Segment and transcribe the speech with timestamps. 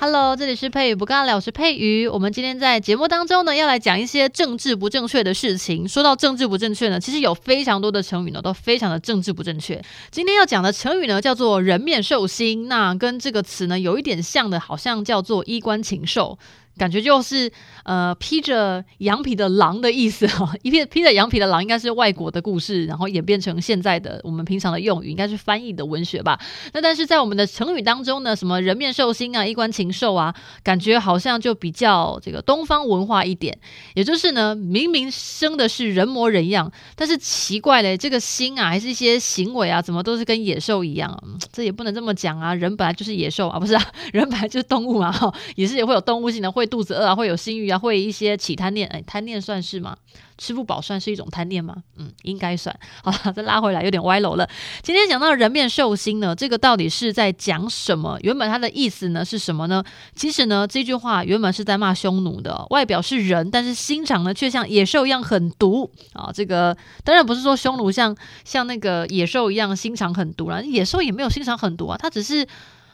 [0.00, 2.06] Hello，这里是佩宇不尬聊，我是佩宇。
[2.06, 5.88] 我们今天在节目当中呢，要来讲一些政治不正确的事情。
[5.88, 9.82] 说到政治不正确呢，其实有非常多的成语呢，都非常的政治不正确。
[10.12, 16.38] 今天要讲的成语呢，叫做“人面兽心”，那跟这个词呢有一点像的，好像叫做“衣冠禽兽”。
[16.78, 17.50] 感觉就是
[17.84, 26.40] 呃披着羊皮的狼的意思哈， 一片披着羊皮的狼应该是外国的故事，然后演变成现在的我们平常的用语，应该是翻译的文学吧。
[26.72, 30.32] 那但是在我们的成语当中呢，什么人面兽心啊、衣冠禽兽啊，
[30.62, 33.58] 感觉好像就比较这个东方文化一点。
[33.94, 41.20] 也就是呢，明明生的是人模人样，但是奇怪嘞，这个心啊，还是一些行为啊，怎么都是跟野兽一样？
[41.52, 43.84] 这也不能这么讲啊，人本来就是野兽啊，不是啊？
[44.12, 46.67] 人本来就是动物嘛，哈，也是也会有动物性的会。
[46.68, 49.96] 肚子饿啊，会有性欲啊，会一些起贪念，哎，贪念算是吗？
[50.36, 51.74] 吃不饱算是一种贪念吗？
[51.96, 52.72] 嗯，应该算。
[53.02, 54.48] 好了，再拉回来，有点歪楼了。
[54.82, 58.16] 今天讲到人面兽心呢，这个到底是在讲什么？
[58.22, 59.82] 原本它的意思呢是什么呢？
[60.14, 66.30] 其实呢，这句话原本是在骂匈奴的，外表是人，但是心肠呢却像野兽一样狠毒啊。
[66.32, 72.46] 这个当然不是说匈奴像像那个野兽一样心肠狠毒啦，野兽也没有心肠狠毒啊，它只是。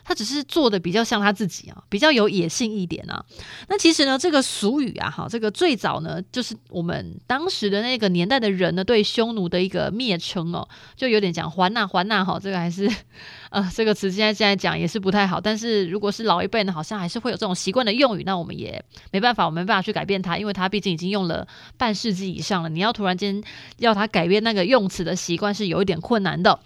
[0.05, 3.25] 他只是做的比较像他自己啊，比较有野性一点啊。
[3.69, 12.89] 那其实呢，这个俗语啊，哈，这个最早呢，就是我们当时的那个年代的人呢，对匈奴的一个蔑称哦，就有点讲还呐还呐哈，这个还是。
[13.55, 22.69] 呃，这个词现在现在讲也是不太好，但是如果是老一辈呢，好像还是会有这种习惯的用语，那我们也没办法，我们没办法去改变它，因为它毕竟已经用了半世纪以上了。
[22.69, 23.41] 你要突然间
[23.79, 26.59] 要它改变那个用词的习惯是有一点困难的。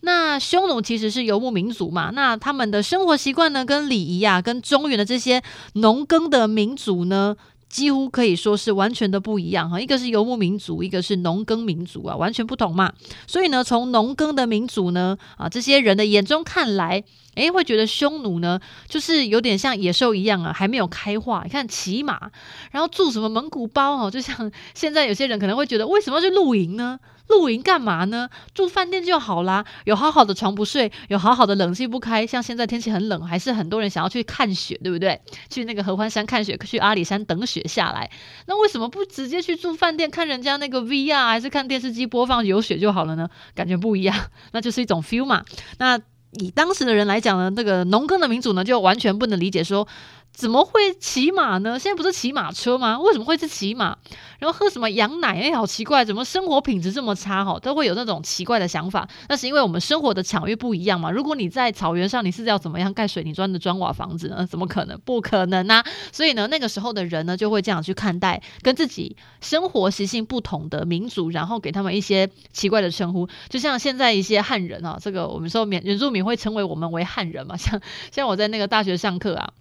[0.00, 7.34] 那匈奴其实是游牧民族嘛，那他们的生活习惯呢，跟礼仪啊，跟中原的这些农耕的民族呢，
[7.68, 12.92] 几乎可以说是完全的不一样哈，一个是游牧民族，一个是农耕民族啊，完全不同嘛。
[13.26, 17.02] 所以呢，从农耕的民族呢，啊，这些人的眼中看来，
[17.36, 21.42] 诶，会觉得匈奴呢，就是有点像野兽一样啊，还没有开化。
[21.44, 22.30] 你看骑马，
[22.70, 26.98] 然后住什么蒙古包哦，就像 现在有些人可能会觉得，为什么要去露营呢？
[27.28, 28.28] 露营干嘛呢？
[28.52, 32.26] 住饭店就好啦，有好好的床不睡，有好好的冷气不开。
[32.26, 35.18] 像现在天气很冷，还是很多人想要去看雪，对不对？
[35.48, 38.10] 去那个合欢山看雪，去阿里山等雪下来。
[38.46, 43.26] 那为什么不直接去住饭店看人家那个 VR，还是看电视机播放有雪就好了呢？
[43.54, 44.14] 感觉不一样，
[44.52, 45.42] 那就是一种 feel 嘛。
[45.78, 45.98] 那
[46.40, 49.86] 以当时的人来讲呢，那个农耕的民族呢，就完全不能理解说。
[50.34, 51.78] 怎么会骑马呢？
[51.78, 52.98] 现在不是骑马车吗？
[52.98, 53.96] 为什么会是骑马？
[54.40, 55.40] 然后喝什么羊奶？
[55.40, 57.44] 哎，好奇怪，怎么生活品质这么差？
[57.44, 59.08] 哈，都会有那种奇怪的想法。
[59.28, 61.08] 那是因为我们生活的场域不一样嘛。
[61.08, 64.44] 如果你在草原上，你是要怎么样盖水泥砖的砖瓦房子呢？
[64.44, 64.98] 怎么可能？
[65.04, 65.84] 不可能啊！
[66.10, 73.28] 所以呢，那个时候的人呢，就会这样去看待跟自己生活习性不同的民族，然后给他们一些奇怪的称呼。
[73.48, 77.56] 就像现在一些汉人啊，这个我们说原原住民会称为我们为汉人嘛。
[77.56, 77.80] 像
[78.10, 79.52] 像我在那个大学上课啊。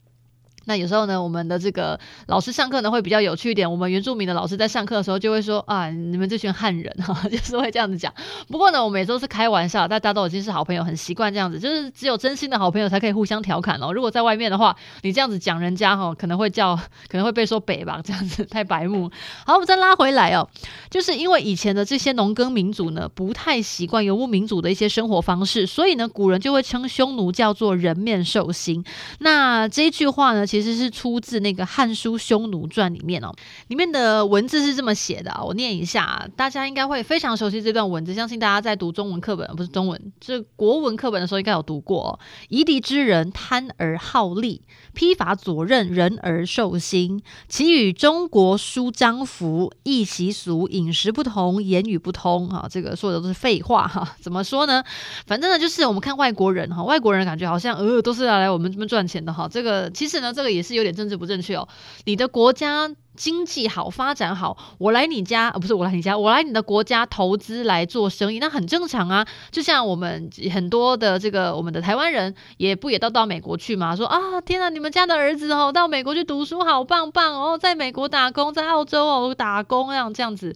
[0.66, 3.69] 那有时候呢，我们的这个老师上课呢会比较有趣一点。
[3.69, 8.13] 我们原住民的老师在上课的时候就会说啊，你们这群汉人哈， 就是会这样子讲。
[8.47, 11.59] 不过呢，我们也都是开玩笑，大家都已经是好朋友，很习惯这样子。
[11.59, 13.91] 就是只有真心的好朋友才可以互相调侃哦。
[13.94, 16.75] 如果在外面的话，你这样子讲人家哈，可能会叫，
[17.07, 19.12] 可能会被说北吧，这样子太白目。
[19.45, 20.47] 好，我们再拉回来哦，
[20.90, 28.84] 就是因为以前的这些农耕民族呢，不太习惯游牧民族的一些生活方式，所以呢，古人就会称匈奴叫做人面兽心。
[29.19, 33.34] 那这一句话呢，其实是出自那个《汉书·匈奴传》里面哦，
[33.69, 42.19] 里面的文字是这么写的啊，我念一下，大家应该会非常熟悉这段文字，相信大家在读中文课本，不是中文，这国文课本的时候应该有读过。
[42.50, 44.62] 夷狄之人贪而好利，
[44.94, 47.19] 披发左衽，人而兽心。
[47.48, 52.48] 其与中国书章服，异习俗，饮食不同，言语不通。
[52.48, 54.16] 哈，这个说的都是废话哈。
[54.22, 54.83] 怎么说呢？
[55.25, 59.50] 反正呢，就是我们看外国人哈，外国人感觉好像呃都是要来我们这边赚钱的哈。
[59.51, 60.84] 这个其实呢，这个也是有。
[60.84, 61.66] 点政治不正确哦，
[62.04, 69.25] 你的国家经济好，发展好，我来你家，呃，不是我来你家，我来你的国家投资来做生意，那很正常啊。
[69.50, 73.95] 就像我们很多的这个我们的台湾人，也不也都到美国去嘛？
[73.95, 80.54] 说啊，天哪，你们家的儿子哦，到美国去读书，好棒棒哦，在美国打工，在澳洲哦打工，这样这样子，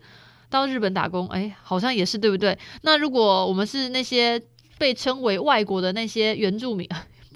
[0.49, 2.59] 到日本打工，哎，好像也是对不对？
[2.81, 4.41] 那如果我们是那些
[4.77, 6.85] 被称为外国的那些原住民。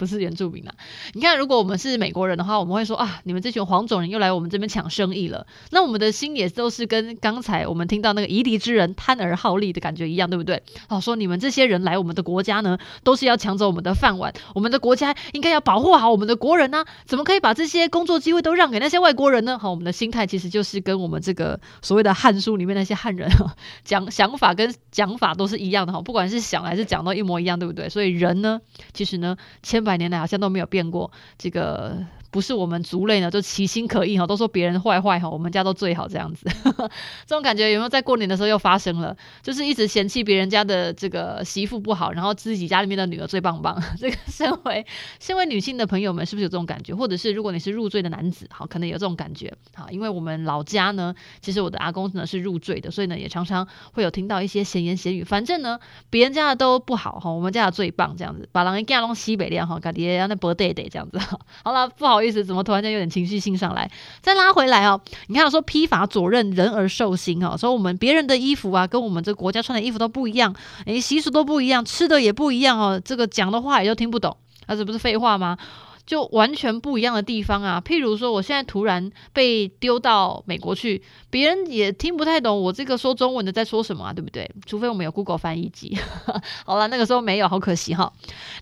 [0.01, 0.74] 不是原住民啊。
[1.13, 5.45] 你看，如果我们是美国人的话，我们会说啊，你们这群黄种人又来我们这边抢生意了。
[5.69, 10.63] 那我们的心也都是跟刚才我们听到那个夷狄之人贪而好利的感觉一样，对不对？
[10.89, 14.33] 哦，说你们这些人来我们的国家呢，都是要抢走我们的饭碗。
[14.56, 19.59] 我们的国家应该要保护好我们的国人呢、啊，怎么可以把这些工作机会都让给那些外国人呢？
[19.59, 23.30] 好，我们的心态其实就是跟我们这个所谓的《汉书》里面那些汉人
[23.86, 27.88] 讲想法跟讲法都是一样的哈，不管是想还是讲都一模一样，对不对？
[27.89, 28.59] 所以人呢，
[28.94, 31.97] 其实呢，千百百年来好像都没有变过这个。
[32.31, 36.48] 不是我们族类呢，就其心可异哈，都说别人坏坏哈，我们家都最好这样子，
[37.28, 39.16] 这种感觉有没有在过年的时候又发生了？
[39.44, 43.78] 就是一直嫌弃别人家的这个媳妇不好，然后自己家里面的女儿最棒棒。
[44.00, 44.86] 这个身为
[45.19, 46.95] 身为女性的朋友们，是不是有这种感觉？
[46.95, 49.54] 或者是如果你是入赘的男子，好，可能有这种感觉。
[49.75, 55.25] 好，因为我们老家呢，其实我的阿公呢是入赘的，所以呢也常常会有听到一些闲言闲语。
[55.25, 55.77] 反正呢，
[56.10, 61.19] 别人家的都不好哈，我们家的最棒这样子，把人家弄西北亮哈，家里让那伯爹爹这样子。
[61.66, 62.20] 好了，不好。
[62.23, 63.89] 意思，怎么突然间有点情绪性上来？
[64.21, 74.35] 再拉回来哦，你看我说披发左衽，人而受心哦，说我们别人的衣服啊，跟我们这国家穿的衣服都不一样，诶，习俗都不一样，吃的也不一样哦，这个讲的话也就听不懂，
[74.68, 75.57] 那这不是废话吗？
[76.06, 84.50] 就完全不一样的地方啊，譬如说，我现在突然被丢到美国去，别人也听不太懂我这个说中文的在说什么啊，对不对？
[84.65, 85.98] 除非我们有 Google 翻译机。
[86.65, 88.12] 好了，那个时候没有，好可惜哈。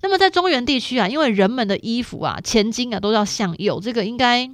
[0.01, 4.49] 那么在中原地区啊，因为人们的衣服啊，前襟啊都要向右，这个应该。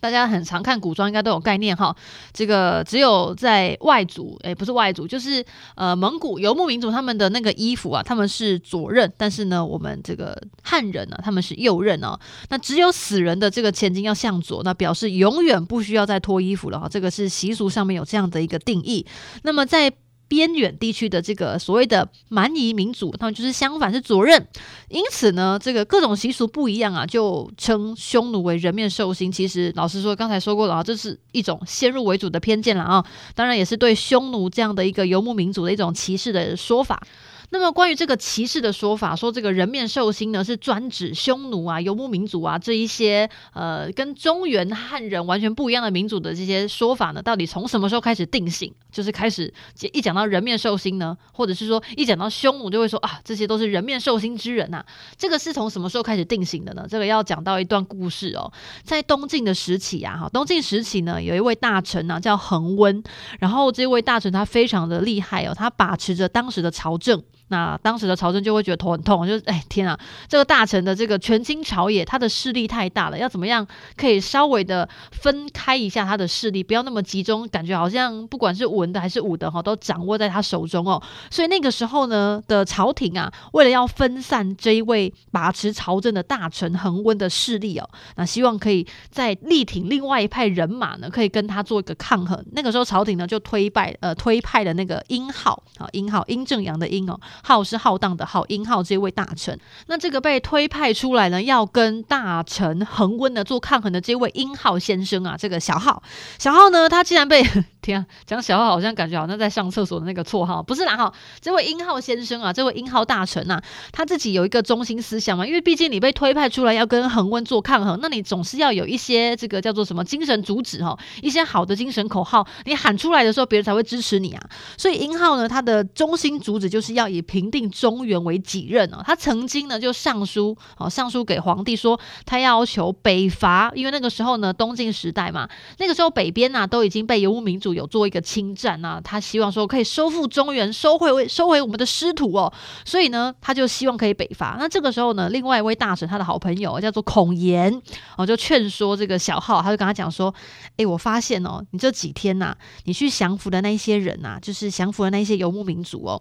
[0.00, 1.94] 大家很常看古装，应该都有概念哈。
[2.32, 5.44] 这个只有在外族，诶，不是外族，就是
[5.76, 12.18] 呃蒙古游牧民族，他们的那个衣服啊，他们是左衽，但是呢，我们这个汉人呢、他们是右衽哦。
[12.48, 16.88] 那只有死人的这个前襟要向左，那表示永远不需要再脱衣服了哈。
[16.88, 19.06] 这个是习俗上面有这样的一个定义。
[19.42, 19.92] 那么在
[20.30, 24.46] 边远地区的这个所谓的蛮夷民族，他们就是相反是左任，
[24.88, 29.32] 因此呢，这个各种习俗不一样啊，就称匈奴为人面兽心。
[29.32, 33.04] 其实老实说，刚才说过了啊，这是一种先入为主的偏见了啊，
[33.34, 37.02] 当然也是对匈奴这样的一个游牧民族的一种歧视的说法。
[37.52, 48.72] 那么关于这个歧视的说法，说这个人面兽心呢，是专指匈奴啊、游牧民族啊这一些呃跟中原汉人完全不一样的民族的这些说法呢，到底从什么时候开始定型？
[48.92, 49.52] 就是开始
[49.92, 54.86] 一讲到人面兽心呢，或者是说一讲到匈奴就会说啊，这些都是人面兽心之人呐、啊。
[55.16, 56.86] 这个是从什么时候开始定型的呢？
[56.88, 58.52] 这个要讲到一段故事哦，
[58.84, 63.02] 在东晋的时期啊，哈，东晋时期呢，有一位大臣呢、叫桓温，
[63.40, 67.20] 然后这位大臣他非常的厉害哦，他把持着当时的朝政。
[67.50, 69.98] 那当时的朝政就会觉得头很痛，就是哎天啊，
[70.28, 73.66] 这个大臣的这个权倾朝野，他的势力太大了，要怎么样
[73.96, 81.02] 可以稍微的分开一下他的势力，不要那么集中，感觉好像不管是文的还是武的哈，都掌握在他手中哦。
[81.28, 92.40] 所以那个时候呢的朝廷啊，为了要分散这一位把持朝政的大臣恒温的势力哦，那希望可以再力挺另外一派人马呢，可以跟他做一个抗衡。
[92.52, 97.18] 那个时候朝廷呢就推派呃推派了那个殷浩啊，殷浩殷正阳的殷哦。
[97.42, 106.02] 浩是浩荡的浩，英浩这位大臣，那这个被推派出来呢，要跟大臣恒温呢做抗衡的这位英浩先生啊，这个小浩，
[106.38, 107.44] 小浩呢，他竟然被。
[107.80, 111.10] 天啊，讲小浩好像感觉好像在上厕所的那个绰号，不是啦哈。
[111.40, 113.58] 这位英浩先生啊，这位英浩大臣啊，
[113.90, 124.42] 他自己有一个中心思想嘛，因为毕竟你被推派出来要跟恒温做抗衡，那你总是要有一些这个叫做什么精神主旨哈，一些好的精神口号，你喊出来的时候，别人才会支持你啊。
[124.76, 129.02] 所以英浩呢，他的中心主旨就是要以平定中原为己任哦。
[129.06, 137.70] 他曾经呢就上书哦，上书给皇帝说，他要求北伐，因为那个时候呢东晋时代嘛，那个时候北边呐、啊、都已经被游牧民族。
[137.70, 142.52] 有做一个侵占啊，他希望说可以收复中原，收回收回我们的师徒哦，
[142.84, 144.56] 所以呢，他就希望可以北伐。
[144.58, 147.72] 那这个时候呢，另外一位大臣，他的好朋友叫做孔颜
[148.16, 150.34] 哦，就劝说这个小号，他就跟他讲说
[150.78, 152.56] ：“诶，我发现哦，你这几天呐、
[152.86, 156.20] 你去降服的那一些人呐、就是降服的那一些游牧民族哦，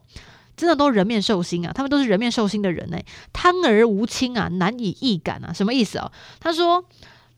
[0.59, 2.99] 真的都是人面兽心啊，他们都是人面兽心的人呢，
[3.31, 6.11] 贪而无亲啊，难以易感啊，什么意思哦？
[6.39, 6.83] 他说。”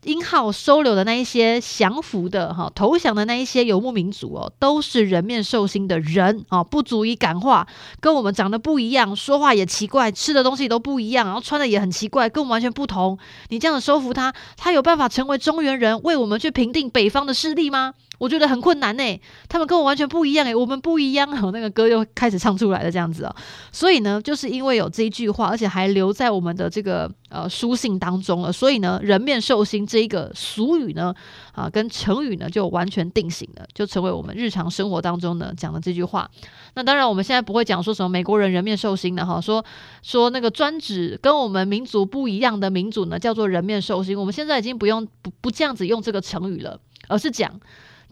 [0.04, 7.64] 殷浩收留的那一些降服的哈投降的那一些游牧民族哦，都是人面兽心的人哦，不足以感化，
[8.00, 13.16] 跟我们长得不一样，说话也奇怪，吃的东西都不一样，然后穿的也很奇怪，跟我们完全不同。
[13.50, 17.94] 你这样的收服他，他有办法成为中原人，为我们去平定北方的势力吗？
[18.22, 19.20] 我觉得很困难呢。
[19.48, 21.50] 他们跟我完全不一样诶，我们不一样哦。
[21.52, 23.34] 那个歌又开始唱出来了，这样子哦。
[23.72, 31.12] 所以呢，就是因为有这一句话，而且还留在我们的这个呃书信当中了，所以呢，人面兽心这一个俗语呢，
[31.50, 36.30] 啊，跟成语呢就完全定型了，就成为我们日常生活当中呢讲的这句话。
[36.74, 39.64] 那当然，我们现在不会讲说什么美国人人面兽心的哈，说
[40.00, 44.16] 说那个专指跟我们民族不一样的民族呢，叫做人面兽心。
[44.16, 47.50] 我们现在已经不用不不这样子用这个成语了，而是讲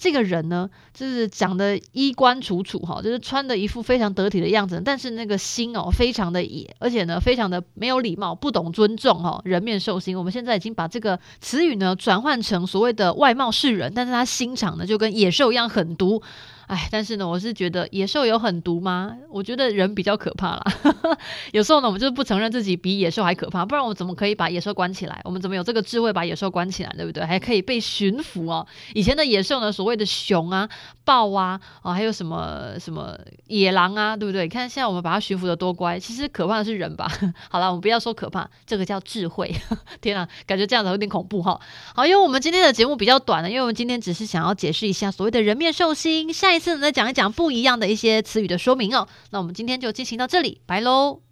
[0.01, 10.17] 这个人呢，就是长得衣冠楚楚哈，就是穿的一副非常得体的样子，但是那个心哦，非常的野，而且呢，非常的没有礼貌，不懂尊重哈，人面兽心。
[10.17, 16.23] 我们现在已经把这个词语呢转换成所谓的外貌是人，但是他心肠呢就跟野兽一样狠毒。
[16.71, 19.13] 哎，但是呢，我是觉得野兽有狠毒吗？
[19.29, 20.65] 我觉得人比较可怕啦。
[21.51, 25.21] 有时候呢，我们就是不承认自己比野兽还可怕，不然我们怎么可以把野兽关起来？
[25.25, 27.25] 我们怎么有这个智慧把野兽关起来，对不对？
[27.25, 28.65] 还可以被驯服哦。
[28.95, 30.69] 以前的野兽呢，所谓的熊啊、
[31.05, 34.45] 豹啊，啊，还有什么什么野狼啊，对不对？
[34.45, 37.11] 你看现在我们把它驯服的多乖，其实可怕的是人吧？
[37.51, 39.53] 好了，我们不要说可怕，这个叫智慧。
[40.01, 41.61] 天啊，感觉这样子有点恐怖哈。
[41.97, 46.33] 好，因为我们今天的节目比较短了，因为我们今天只是想要解释一下所谓的人面兽心。
[46.33, 49.09] 下一次再讲一讲不一样的一些词语的说明哦。
[49.31, 51.30] 那我们今天就进行到这里，拜喽。